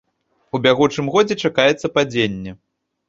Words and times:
У 0.57 0.61
бягучым 0.65 1.11
годзе 1.15 1.37
чакаецца 1.49 1.93
падзенне. 1.99 2.59